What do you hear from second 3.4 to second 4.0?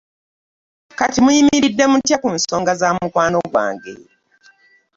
gwange.